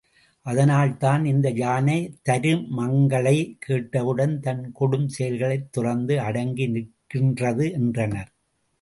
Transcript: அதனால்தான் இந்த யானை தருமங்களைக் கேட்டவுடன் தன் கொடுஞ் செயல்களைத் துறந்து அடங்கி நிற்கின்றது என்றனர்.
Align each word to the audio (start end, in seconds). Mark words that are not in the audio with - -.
அதனால்தான் 0.45 1.25
இந்த 1.25 1.49
யானை 1.49 1.97
தருமங்களைக் 2.29 3.53
கேட்டவுடன் 3.59 4.39
தன் 4.39 4.73
கொடுஞ் 4.79 5.07
செயல்களைத் 5.07 5.71
துறந்து 5.71 6.19
அடங்கி 6.19 6.67
நிற்கின்றது 6.67 7.71
என்றனர். 7.71 8.31